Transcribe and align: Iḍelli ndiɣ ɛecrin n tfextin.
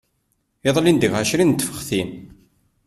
Iḍelli 0.67 0.91
ndiɣ 0.93 1.13
ɛecrin 1.15 1.49
n 1.55 1.59
tfextin. 1.59 2.09